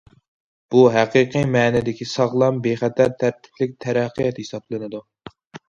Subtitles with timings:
[0.75, 5.07] بۇ، ھەقىقىي مەنىدىكى ساغلام، بىخەتەر، تەرتىپلىك تەرەققىيات ھېسابلىنىدۇ.